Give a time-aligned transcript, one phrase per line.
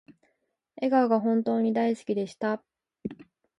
[0.77, 2.63] 笑顔が本当に大好きでした